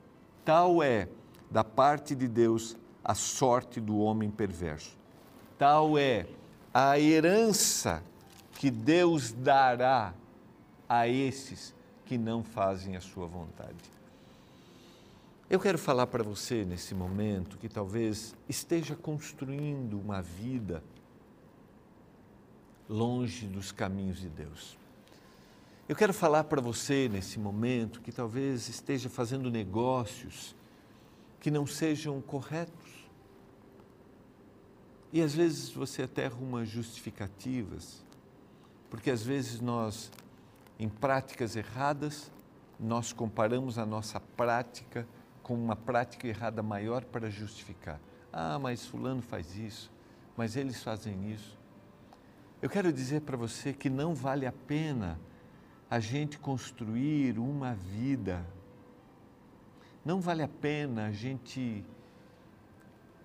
Tal 0.42 0.83
é, 0.83 1.07
da 1.51 1.62
parte 1.62 2.14
de 2.14 2.27
Deus, 2.27 2.79
a 3.05 3.14
sorte 3.14 3.79
do 3.79 3.99
homem 3.99 4.31
perverso. 4.31 4.96
Tal 5.59 5.99
é 5.99 6.27
a 6.73 6.99
herança 6.99 8.03
que 8.53 8.70
Deus 8.70 9.31
dará 9.31 10.14
a 10.88 11.07
esses 11.07 11.75
que 12.07 12.16
não 12.16 12.42
fazem 12.42 12.96
a 12.96 13.03
sua 13.03 13.27
vontade. 13.27 13.90
Eu 15.51 15.61
quero 15.61 15.77
falar 15.77 16.07
para 16.07 16.23
você 16.23 16.64
nesse 16.64 16.94
momento 16.94 17.59
que 17.59 17.68
talvez 17.68 18.35
esteja 18.49 18.96
construindo 18.96 20.01
uma 20.01 20.23
vida 20.23 20.83
longe 22.90 23.46
dos 23.46 23.70
caminhos 23.70 24.18
de 24.18 24.29
Deus. 24.29 24.76
Eu 25.88 25.94
quero 25.94 26.12
falar 26.12 26.44
para 26.44 26.61
você 26.61 27.09
nesse 27.09 27.38
momento 27.38 28.00
que 28.00 28.11
talvez 28.11 28.68
esteja 28.68 29.09
fazendo 29.09 29.48
negócios 29.48 30.57
que 31.38 31.50
não 31.50 31.66
sejam 31.66 32.20
corretos. 32.20 33.09
E 35.12 35.22
às 35.22 35.35
vezes 35.35 35.70
você 35.70 36.03
até 36.03 36.26
arruma 36.26 36.64
justificativas, 36.64 38.05
porque 38.90 39.11
às 39.11 39.22
vezes 39.22 39.61
nós, 39.61 40.11
em 40.79 40.88
práticas 40.88 41.55
erradas, 41.55 42.31
nós 42.79 43.12
comparamos 43.12 43.79
a 43.79 43.87
nossa 43.87 44.18
prática 44.18 45.07
com 45.42 45.55
uma 45.55 45.76
prática 45.76 46.26
errada 46.26 46.62
maior 46.62 47.05
para 47.05 47.31
justificar. 47.31 48.00
Ah, 48.33 48.59
mas 48.59 48.87
Fulano 48.87 49.22
faz 49.22 49.57
isso, 49.57 49.90
mas 50.37 50.57
eles 50.57 50.83
fazem 50.83 51.33
isso. 51.33 51.60
Eu 52.62 52.68
quero 52.68 52.92
dizer 52.92 53.23
para 53.23 53.38
você 53.38 53.73
que 53.73 53.88
não 53.88 54.14
vale 54.14 54.44
a 54.44 54.53
pena 54.53 55.18
a 55.88 55.99
gente 55.99 56.38
construir 56.38 57.38
uma 57.38 57.75
vida, 57.75 58.44
não 60.05 60.20
vale 60.20 60.42
a 60.42 60.49
pena 60.49 61.07
a 61.07 61.12
gente 61.12 61.83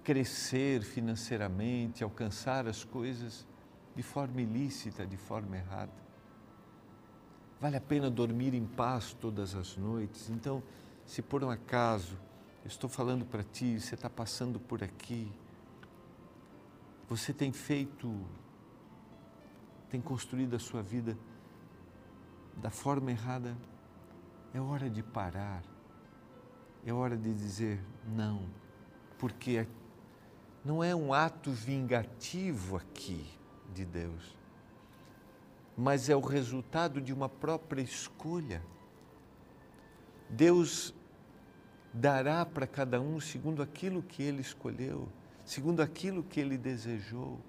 crescer 0.06 0.84
financeiramente, 0.84 2.02
alcançar 2.02 2.66
as 2.66 2.86
coisas 2.86 3.46
de 3.94 4.02
forma 4.02 4.42
ilícita, 4.42 5.06
de 5.06 5.18
forma 5.18 5.58
errada. 5.58 5.92
Vale 7.60 7.76
a 7.76 7.82
pena 7.82 8.10
dormir 8.10 8.54
em 8.54 8.66
paz 8.66 9.14
todas 9.14 9.54
as 9.54 9.76
noites. 9.76 10.30
Então, 10.30 10.64
se 11.06 11.22
por 11.22 11.44
um 11.44 11.50
acaso 11.50 12.18
eu 12.64 12.70
estou 12.70 12.90
falando 12.90 13.26
para 13.26 13.44
ti, 13.44 13.82
você 13.82 13.96
está 13.96 14.10
passando 14.10 14.62
por 14.62 14.82
aqui, 14.82 15.30
você 17.08 17.34
tem 17.34 17.52
feito 17.52 18.16
tem 19.96 20.02
construído 20.02 20.58
a 20.58 20.60
sua 20.60 20.82
vida 20.82 21.18
da 22.58 22.70
forma 22.70 23.12
errada, 23.12 23.56
é 24.54 24.60
hora 24.60 24.90
de 24.90 25.02
parar, 25.02 25.64
é 26.86 26.92
hora 26.92 27.16
de 27.16 27.34
dizer 27.34 27.82
não, 28.06 28.46
porque 29.18 29.66
não 30.66 30.84
é 30.84 30.94
um 30.94 31.14
ato 31.14 31.50
vingativo 31.50 32.76
aqui 32.76 33.26
de 33.74 33.86
Deus, 33.86 34.36
mas 35.78 36.10
é 36.10 36.16
o 36.16 36.20
resultado 36.20 37.00
de 37.00 37.14
uma 37.14 37.30
própria 37.30 37.82
escolha. 37.82 38.62
Deus 40.30 40.94
dará 41.94 42.46
para 42.46 42.68
cada 42.68 43.00
um 43.00 43.18
segundo 43.22 43.64
aquilo 43.64 44.04
que 44.04 44.22
ele 44.22 44.42
escolheu, 44.42 45.08
segundo 45.46 45.82
aquilo 45.82 46.22
que 46.22 46.42
ele 46.42 46.58
desejou 46.58 47.40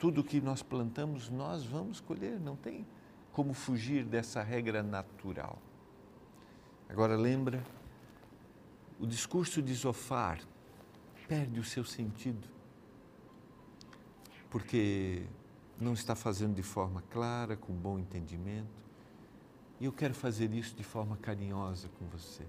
tudo 0.00 0.24
que 0.24 0.40
nós 0.40 0.62
plantamos, 0.62 1.28
nós 1.28 1.62
vamos 1.62 2.00
colher, 2.00 2.40
não 2.40 2.56
tem 2.56 2.86
como 3.32 3.52
fugir 3.52 4.02
dessa 4.02 4.42
regra 4.42 4.82
natural. 4.82 5.58
Agora 6.88 7.16
lembra, 7.16 7.62
o 8.98 9.06
discurso 9.06 9.60
de 9.60 9.74
Zofar 9.74 10.40
perde 11.28 11.60
o 11.60 11.64
seu 11.64 11.84
sentido, 11.84 12.48
porque 14.48 15.22
não 15.78 15.92
está 15.92 16.16
fazendo 16.16 16.54
de 16.54 16.62
forma 16.62 17.02
clara, 17.10 17.54
com 17.54 17.74
bom 17.74 17.98
entendimento. 17.98 18.80
E 19.78 19.84
eu 19.84 19.92
quero 19.92 20.14
fazer 20.14 20.52
isso 20.54 20.74
de 20.74 20.82
forma 20.82 21.18
carinhosa 21.18 21.90
com 21.98 22.06
você. 22.06 22.46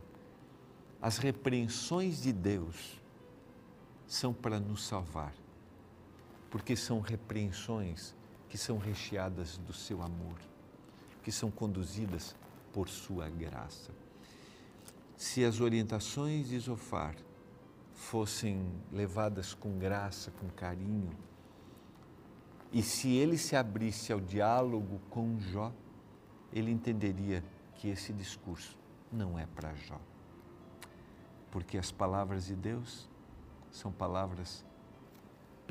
As 1.02 1.18
repreensões 1.18 2.22
de 2.22 2.32
Deus 2.32 3.02
são 4.08 4.34
para 4.34 4.58
nos 4.58 4.86
salvar 4.86 5.34
porque 6.52 6.76
são 6.76 7.00
repreensões 7.00 8.14
que 8.50 8.58
são 8.58 8.78
recheadas 8.78 9.58
do 9.58 9.72
seu 9.72 10.04
amor, 10.04 10.38
que 11.24 11.32
são 11.32 11.50
conduzidas 11.50 12.36
por 12.74 12.90
sua 12.90 13.30
graça. 13.30 13.92
Se 15.16 15.46
as 15.46 15.62
orientações 15.62 16.50
de 16.50 16.60
Zofar 16.60 17.16
fossem 17.94 18.70
levadas 18.92 19.54
com 19.54 19.78
graça, 19.78 20.32
com 20.32 20.50
carinho, 20.50 21.16
e 22.74 22.84
se 22.84 23.10
ele 23.10 23.38
se 23.38 23.56
abrisse 23.56 24.12
ao 24.12 24.20
diálogo 24.20 25.00
com 25.10 25.40
Jó, 25.40 25.72
ele 26.52 26.72
entenderia 26.72 27.44
que 27.76 27.88
esse 27.88 28.12
discurso 28.12 28.78
não 29.12 29.40
é 29.40 29.46
para 29.46 29.74
Jó. 29.76 30.00
Porque 31.50 31.78
as 31.78 31.92
palavras 31.92 32.46
de 32.46 32.56
Deus 32.56 33.10
são 33.70 33.92
palavras 33.92 34.66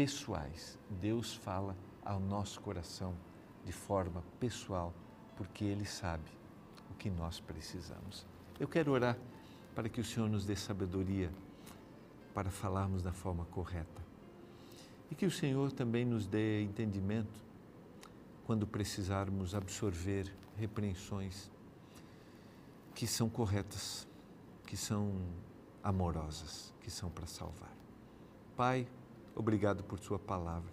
pessoais. 0.01 0.79
Deus 0.89 1.35
fala 1.35 1.77
ao 2.03 2.19
nosso 2.19 2.59
coração 2.63 3.15
de 3.67 3.71
forma 3.71 4.25
pessoal, 4.39 4.95
porque 5.37 5.63
Ele 5.63 5.85
sabe 5.85 6.25
o 6.91 6.95
que 6.95 7.11
nós 7.11 7.39
precisamos. 7.39 8.25
Eu 8.59 8.67
quero 8.67 8.93
orar 8.93 9.19
para 9.75 9.91
que 9.91 10.01
o 10.01 10.05
Senhor 10.05 10.27
nos 10.27 10.47
dê 10.47 10.57
sabedoria 10.57 11.31
para 12.33 12.49
falarmos 12.49 13.03
da 13.03 13.13
forma 13.13 13.45
correta. 13.51 14.01
E 15.11 15.15
que 15.15 15.27
o 15.27 15.31
Senhor 15.31 15.71
também 15.71 16.07
nos 16.07 16.27
dê 16.27 16.63
entendimento 16.63 17.39
quando 18.47 18.67
precisarmos 18.67 19.55
absorver 19.55 20.35
repreensões. 20.57 21.51
que 22.95 23.07
são 23.07 23.29
corretas, 23.29 24.09
que 24.67 24.79
são 24.79 25.13
amorosas, 25.83 26.73
que 26.81 26.91
são 26.91 27.11
para 27.11 27.27
salvar. 27.27 27.73
Pai, 28.57 28.87
obrigado 29.35 29.83
por 29.85 29.99
Sua 29.99 30.19
palavra. 30.19 30.73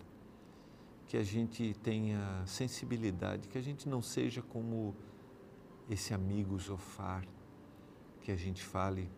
Que 1.08 1.18
a 1.18 1.24
gente 1.24 1.74
tenha 1.82 2.44
sensibilidade, 2.46 3.48
que 3.48 3.58
a 3.58 3.62
gente 3.62 3.88
não 3.88 4.02
seja 4.02 4.42
como 4.42 4.96
esse 5.90 6.14
amigo 6.14 6.58
Zofar, 6.60 7.26
que 8.22 8.32
a 8.32 8.36
gente 8.36 8.64
fale 8.64 9.10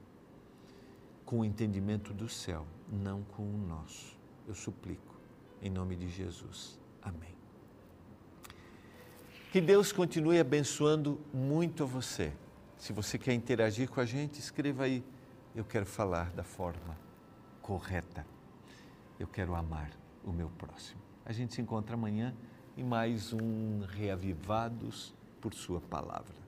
com 1.25 1.39
o 1.39 1.45
entendimento 1.45 2.13
do 2.13 2.29
céu, 2.29 2.65
não 2.91 3.23
com 3.23 3.43
o 3.43 3.57
nosso. 3.57 4.17
Eu 4.47 4.53
suplico, 4.53 5.15
em 5.61 5.69
nome 5.69 5.95
de 5.95 6.07
Jesus. 6.07 6.79
Amém. 7.01 7.35
Que 9.51 9.59
Deus 9.59 9.91
continue 9.91 10.39
abençoando 10.39 11.19
muito 11.33 11.87
você. 11.87 12.31
Se 12.77 12.93
você 12.93 13.17
quer 13.17 13.33
interagir 13.33 13.89
com 13.89 13.99
a 13.99 14.05
gente, 14.05 14.39
escreva 14.39 14.83
aí. 14.83 15.03
Eu 15.55 15.65
quero 15.65 15.85
falar 15.85 16.31
da 16.31 16.43
forma 16.43 16.95
correta. 17.61 18.25
Eu 19.19 19.27
quero 19.27 19.53
amar 19.53 19.91
o 20.23 20.31
meu 20.31 20.49
próximo. 20.49 21.01
A 21.25 21.33
gente 21.33 21.53
se 21.53 21.61
encontra 21.61 21.95
amanhã 21.95 22.33
em 22.77 22.83
mais 22.83 23.33
um 23.33 23.81
Reavivados 23.81 25.13
por 25.41 25.53
Sua 25.53 25.81
Palavra. 25.81 26.39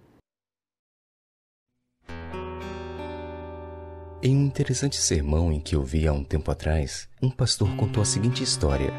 Em 4.24 4.38
um 4.38 4.46
interessante 4.46 4.96
sermão 4.96 5.52
em 5.52 5.60
que 5.60 5.76
ouvi 5.76 6.08
há 6.08 6.14
um 6.14 6.24
tempo 6.24 6.50
atrás, 6.50 7.10
um 7.22 7.30
pastor 7.30 7.76
contou 7.76 8.02
a 8.02 8.06
seguinte 8.06 8.42
história. 8.42 8.94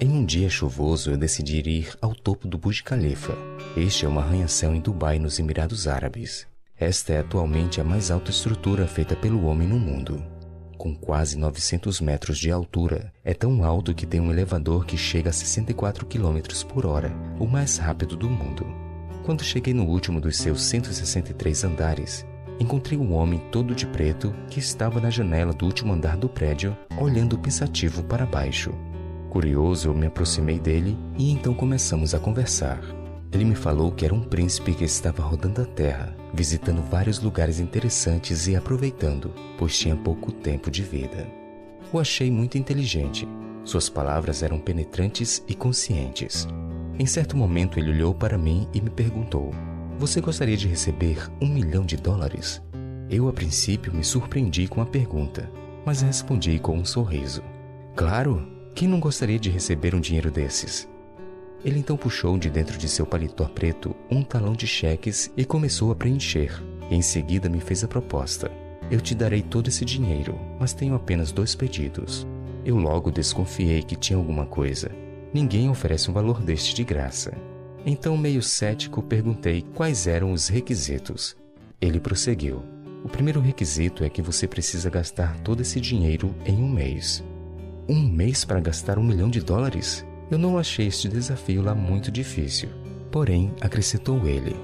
Em 0.00 0.10
um 0.10 0.24
dia 0.24 0.50
chuvoso, 0.50 1.12
eu 1.12 1.16
decidi 1.16 1.60
ir 1.60 1.96
ao 2.02 2.14
topo 2.14 2.48
do 2.48 2.58
Burj 2.58 2.82
Khalifa. 2.82 3.34
Este 3.76 4.06
é 4.06 4.08
um 4.08 4.18
arranha-céu 4.18 4.74
em 4.74 4.80
Dubai, 4.80 5.20
nos 5.20 5.38
Emirados 5.38 5.86
Árabes. 5.86 6.48
Esta 6.76 7.12
é 7.12 7.20
atualmente 7.20 7.80
a 7.80 7.84
mais 7.84 8.10
alta 8.10 8.30
estrutura 8.30 8.88
feita 8.88 9.14
pelo 9.14 9.44
homem 9.44 9.68
no 9.68 9.78
mundo. 9.78 10.33
Com 10.84 10.94
quase 10.94 11.38
900 11.38 11.98
metros 12.02 12.36
de 12.36 12.50
altura, 12.50 13.10
é 13.24 13.32
tão 13.32 13.64
alto 13.64 13.94
que 13.94 14.04
tem 14.04 14.20
um 14.20 14.30
elevador 14.30 14.84
que 14.84 14.98
chega 14.98 15.30
a 15.30 15.32
64 15.32 16.04
km 16.04 16.42
por 16.68 16.84
hora, 16.84 17.10
o 17.40 17.46
mais 17.46 17.78
rápido 17.78 18.14
do 18.14 18.28
mundo. 18.28 18.66
Quando 19.24 19.42
cheguei 19.42 19.72
no 19.72 19.86
último 19.86 20.20
dos 20.20 20.36
seus 20.36 20.62
163 20.64 21.64
andares, 21.64 22.26
encontrei 22.60 22.98
um 22.98 23.14
homem 23.14 23.40
todo 23.50 23.74
de 23.74 23.86
preto 23.86 24.34
que 24.50 24.58
estava 24.58 25.00
na 25.00 25.08
janela 25.08 25.54
do 25.54 25.64
último 25.64 25.90
andar 25.90 26.18
do 26.18 26.28
prédio, 26.28 26.76
olhando 27.00 27.38
pensativo 27.38 28.02
para 28.02 28.26
baixo. 28.26 28.70
Curioso, 29.30 29.88
eu 29.88 29.94
me 29.94 30.08
aproximei 30.08 30.60
dele 30.60 30.98
e 31.16 31.30
então 31.30 31.54
começamos 31.54 32.14
a 32.14 32.18
conversar. 32.18 32.82
Ele 33.34 33.44
me 33.44 33.56
falou 33.56 33.90
que 33.90 34.04
era 34.04 34.14
um 34.14 34.22
príncipe 34.22 34.72
que 34.72 34.84
estava 34.84 35.20
rodando 35.20 35.60
a 35.60 35.64
terra, 35.64 36.16
visitando 36.32 36.80
vários 36.88 37.18
lugares 37.18 37.58
interessantes 37.58 38.46
e 38.46 38.54
aproveitando, 38.54 39.34
pois 39.58 39.76
tinha 39.76 39.96
pouco 39.96 40.30
tempo 40.30 40.70
de 40.70 40.84
vida. 40.84 41.26
O 41.92 41.98
achei 41.98 42.30
muito 42.30 42.56
inteligente. 42.56 43.26
Suas 43.64 43.88
palavras 43.88 44.44
eram 44.44 44.60
penetrantes 44.60 45.42
e 45.48 45.54
conscientes. 45.54 46.46
Em 46.96 47.06
certo 47.06 47.36
momento, 47.36 47.76
ele 47.76 47.90
olhou 47.90 48.14
para 48.14 48.38
mim 48.38 48.68
e 48.72 48.80
me 48.80 48.90
perguntou: 48.90 49.50
você 49.98 50.20
gostaria 50.20 50.56
de 50.56 50.68
receber 50.68 51.28
um 51.42 51.48
milhão 51.48 51.84
de 51.84 51.96
dólares? 51.96 52.62
Eu, 53.10 53.28
a 53.28 53.32
princípio, 53.32 53.92
me 53.92 54.04
surpreendi 54.04 54.68
com 54.68 54.80
a 54.80 54.86
pergunta, 54.86 55.50
mas 55.84 56.02
respondi 56.02 56.58
com 56.60 56.78
um 56.78 56.84
sorriso. 56.84 57.42
Claro, 57.96 58.46
quem 58.76 58.86
não 58.86 59.00
gostaria 59.00 59.40
de 59.40 59.50
receber 59.50 59.92
um 59.92 60.00
dinheiro 60.00 60.30
desses? 60.30 60.88
Ele 61.64 61.78
então 61.78 61.96
puxou 61.96 62.36
de 62.36 62.50
dentro 62.50 62.76
de 62.76 62.88
seu 62.88 63.06
paletó 63.06 63.46
preto 63.46 63.96
um 64.10 64.22
talão 64.22 64.52
de 64.52 64.66
cheques 64.66 65.30
e 65.36 65.44
começou 65.44 65.90
a 65.90 65.94
preencher. 65.94 66.62
Em 66.90 67.00
seguida, 67.00 67.48
me 67.48 67.58
fez 67.60 67.82
a 67.82 67.88
proposta: 67.88 68.52
Eu 68.90 69.00
te 69.00 69.14
darei 69.14 69.40
todo 69.40 69.68
esse 69.68 69.84
dinheiro, 69.84 70.38
mas 70.60 70.74
tenho 70.74 70.94
apenas 70.94 71.32
dois 71.32 71.54
pedidos. 71.54 72.26
Eu 72.64 72.76
logo 72.76 73.10
desconfiei 73.10 73.82
que 73.82 73.96
tinha 73.96 74.18
alguma 74.18 74.44
coisa. 74.44 74.90
Ninguém 75.32 75.70
oferece 75.70 76.10
um 76.10 76.14
valor 76.14 76.42
deste 76.42 76.74
de 76.74 76.84
graça. 76.84 77.32
Então, 77.86 78.16
meio 78.16 78.42
cético, 78.42 79.02
perguntei 79.02 79.62
quais 79.74 80.06
eram 80.06 80.32
os 80.32 80.48
requisitos. 80.48 81.34
Ele 81.80 81.98
prosseguiu: 81.98 82.62
O 83.02 83.08
primeiro 83.08 83.40
requisito 83.40 84.04
é 84.04 84.10
que 84.10 84.20
você 84.20 84.46
precisa 84.46 84.90
gastar 84.90 85.38
todo 85.40 85.62
esse 85.62 85.80
dinheiro 85.80 86.34
em 86.44 86.56
um 86.56 86.68
mês. 86.68 87.24
Um 87.88 88.00
mês 88.00 88.44
para 88.44 88.60
gastar 88.60 88.98
um 88.98 89.02
milhão 89.02 89.30
de 89.30 89.40
dólares? 89.40 90.04
Eu 90.30 90.38
não 90.38 90.58
achei 90.58 90.86
este 90.86 91.08
desafio 91.08 91.62
lá 91.62 91.74
muito 91.74 92.10
difícil. 92.10 92.68
Porém, 93.10 93.52
acrescentou 93.60 94.26
ele: 94.26 94.56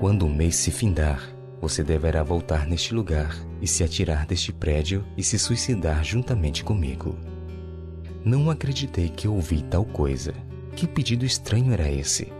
Quando 0.00 0.24
o 0.24 0.30
mês 0.30 0.56
se 0.56 0.70
findar, 0.70 1.22
você 1.60 1.82
deverá 1.82 2.22
voltar 2.22 2.66
neste 2.66 2.94
lugar 2.94 3.36
e 3.60 3.66
se 3.66 3.82
atirar 3.82 4.26
deste 4.26 4.52
prédio 4.52 5.04
e 5.16 5.22
se 5.22 5.38
suicidar 5.38 6.04
juntamente 6.04 6.62
comigo. 6.62 7.16
Não 8.24 8.50
acreditei 8.50 9.08
que 9.08 9.26
ouvi 9.26 9.62
tal 9.62 9.84
coisa. 9.84 10.32
Que 10.76 10.86
pedido 10.86 11.24
estranho 11.24 11.72
era 11.72 11.90
esse? 11.90 12.32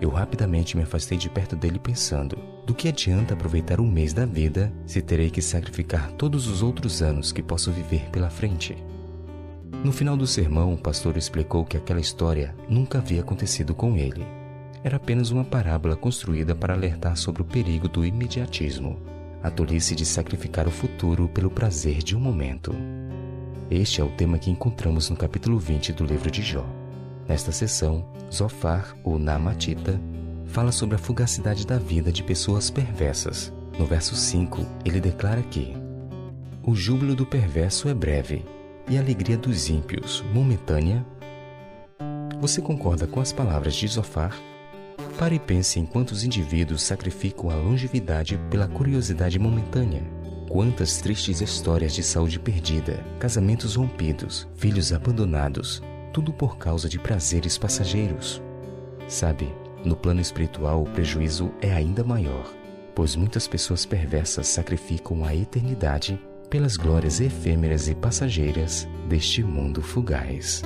Eu 0.00 0.10
rapidamente 0.10 0.76
me 0.76 0.82
afastei 0.82 1.18
de 1.18 1.28
perto 1.28 1.56
dele 1.56 1.78
pensando: 1.78 2.38
do 2.64 2.74
que 2.74 2.88
adianta 2.88 3.34
aproveitar 3.34 3.80
um 3.80 3.90
mês 3.90 4.12
da 4.12 4.24
vida 4.24 4.72
se 4.86 5.02
terei 5.02 5.28
que 5.28 5.42
sacrificar 5.42 6.12
todos 6.12 6.46
os 6.46 6.62
outros 6.62 7.02
anos 7.02 7.32
que 7.32 7.42
posso 7.42 7.72
viver 7.72 8.08
pela 8.10 8.30
frente? 8.30 8.76
No 9.72 9.92
final 9.92 10.14
do 10.14 10.26
sermão, 10.26 10.74
o 10.74 10.78
pastor 10.78 11.16
explicou 11.16 11.64
que 11.64 11.76
aquela 11.76 12.00
história 12.00 12.54
nunca 12.68 12.98
havia 12.98 13.22
acontecido 13.22 13.74
com 13.74 13.96
ele. 13.96 14.26
Era 14.84 14.96
apenas 14.96 15.30
uma 15.30 15.44
parábola 15.44 15.96
construída 15.96 16.54
para 16.54 16.74
alertar 16.74 17.16
sobre 17.16 17.40
o 17.40 17.46
perigo 17.46 17.88
do 17.88 18.04
imediatismo, 18.04 19.00
a 19.42 19.50
tolice 19.50 19.94
de 19.94 20.04
sacrificar 20.04 20.68
o 20.68 20.70
futuro 20.70 21.28
pelo 21.28 21.50
prazer 21.50 22.02
de 22.02 22.14
um 22.14 22.20
momento. 22.20 22.74
Este 23.70 24.02
é 24.02 24.04
o 24.04 24.10
tema 24.10 24.38
que 24.38 24.50
encontramos 24.50 25.08
no 25.08 25.16
capítulo 25.16 25.58
20 25.58 25.94
do 25.94 26.04
livro 26.04 26.30
de 26.30 26.42
Jó. 26.42 26.66
Nesta 27.26 27.50
sessão, 27.50 28.06
Zofar, 28.30 28.94
o 29.02 29.18
Namatita, 29.18 29.98
fala 30.44 30.72
sobre 30.72 30.96
a 30.96 30.98
fugacidade 30.98 31.66
da 31.66 31.78
vida 31.78 32.12
de 32.12 32.22
pessoas 32.22 32.68
perversas. 32.68 33.50
No 33.78 33.86
verso 33.86 34.14
5, 34.14 34.66
ele 34.84 35.00
declara 35.00 35.42
que 35.42 35.72
o 36.62 36.74
júbilo 36.74 37.14
do 37.14 37.24
perverso 37.24 37.88
é 37.88 37.94
breve 37.94 38.44
e 38.90 38.98
a 38.98 39.00
alegria 39.00 39.38
dos 39.38 39.70
ímpios 39.70 40.22
momentânea. 40.34 41.06
Você 42.40 42.60
concorda 42.60 43.06
com 43.06 43.20
as 43.20 43.32
palavras 43.32 43.76
de 43.76 43.86
Zofar? 43.86 44.36
Pare 45.16 45.36
e 45.36 45.38
pense 45.38 45.78
em 45.78 45.86
quantos 45.86 46.24
indivíduos 46.24 46.82
sacrificam 46.82 47.50
a 47.50 47.54
longevidade 47.54 48.38
pela 48.50 48.66
curiosidade 48.66 49.38
momentânea. 49.38 50.02
Quantas 50.48 50.96
tristes 50.96 51.40
histórias 51.40 51.94
de 51.94 52.02
saúde 52.02 52.40
perdida, 52.40 53.04
casamentos 53.20 53.76
rompidos, 53.76 54.48
filhos 54.56 54.92
abandonados, 54.92 55.80
tudo 56.12 56.32
por 56.32 56.58
causa 56.58 56.88
de 56.88 56.98
prazeres 56.98 57.56
passageiros. 57.56 58.42
Sabe, 59.06 59.54
no 59.84 59.94
plano 59.94 60.20
espiritual 60.20 60.82
o 60.82 60.90
prejuízo 60.90 61.52
é 61.60 61.72
ainda 61.72 62.02
maior, 62.02 62.52
pois 62.92 63.14
muitas 63.14 63.46
pessoas 63.46 63.86
perversas 63.86 64.48
sacrificam 64.48 65.24
a 65.24 65.32
eternidade 65.32 66.18
pelas 66.50 66.76
glórias 66.76 67.20
efêmeras 67.20 67.88
e 67.88 67.94
passageiras 67.94 68.86
deste 69.08 69.42
mundo 69.42 69.80
fugaz. 69.80 70.62